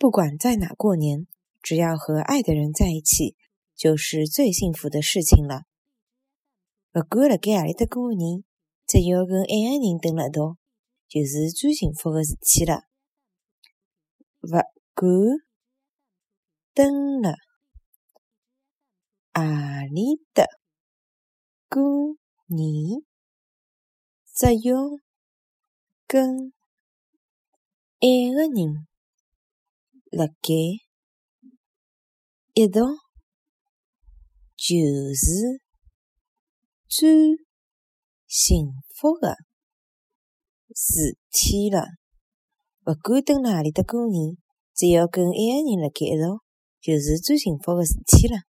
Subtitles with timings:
[0.00, 1.26] 不管在哪过年，
[1.60, 3.36] 只要和爱的人在一起，
[3.76, 5.64] 就是最幸福的事情了。
[6.90, 8.42] 不管辣盖何里搭过年，
[8.86, 10.56] 只要跟爱个人蹲辣一道，
[11.06, 12.84] 就是最幸福的事体了。
[14.40, 14.64] 不管
[16.72, 17.34] 蹲辣
[19.34, 20.46] 何里搭
[21.68, 23.02] 过年，
[24.34, 24.76] 只要
[26.06, 26.54] 跟
[28.00, 28.86] 爱个人
[30.10, 30.34] 辣盖
[32.54, 32.82] 一道，
[34.56, 34.76] 就
[35.14, 35.62] 是
[36.88, 37.08] 最
[38.26, 39.36] 幸福的
[40.74, 41.84] 事体了。
[42.82, 44.36] 不管蹲辣里搭过年，
[44.74, 46.42] 只要跟爱个人辣盖一道，
[46.80, 48.49] 就是最幸福的事体了。